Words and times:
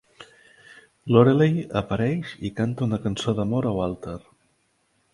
Loreley 1.15 1.59
apareix 1.83 2.33
i 2.51 2.53
canta 2.63 2.87
una 2.89 3.01
cançó 3.07 3.39
d'amor 3.41 3.69
a 3.75 3.79
Walter. 3.81 4.19